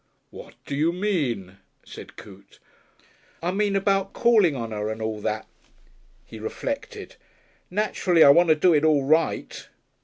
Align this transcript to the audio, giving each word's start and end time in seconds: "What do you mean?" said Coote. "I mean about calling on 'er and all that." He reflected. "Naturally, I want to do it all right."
"What 0.31 0.55
do 0.65 0.75
you 0.75 0.91
mean?" 0.91 1.57
said 1.85 2.15
Coote. 2.17 2.57
"I 3.43 3.51
mean 3.51 3.75
about 3.75 4.13
calling 4.13 4.55
on 4.55 4.73
'er 4.73 4.89
and 4.89 4.99
all 4.99 5.21
that." 5.21 5.45
He 6.25 6.39
reflected. 6.39 7.17
"Naturally, 7.69 8.23
I 8.23 8.29
want 8.31 8.49
to 8.49 8.55
do 8.55 8.73
it 8.73 8.83
all 8.83 9.03
right." 9.03 9.67